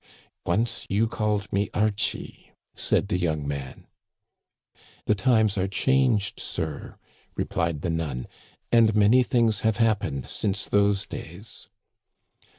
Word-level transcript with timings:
"Once 0.47 0.87
you 0.89 1.05
called 1.05 1.53
me 1.53 1.69
Archie," 1.75 2.53
said 2.73 3.07
the 3.07 3.19
young 3.19 3.47
man. 3.47 3.85
The 5.05 5.13
times 5.13 5.59
are 5.59 5.67
changed, 5.67 6.39
sir," 6.39 6.97
replied 7.35 7.81
the 7.81 7.91
nun," 7.91 8.25
and 8.71 8.95
many 8.95 9.21
things 9.21 9.59
have 9.59 9.77
happened 9.77 10.25
since 10.25 10.65
those 10.65 11.05
days." 11.05 11.67